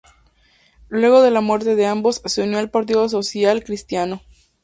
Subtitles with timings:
[0.89, 4.23] Luego de la muerte de ambos se unió al Partido Social Cristiano.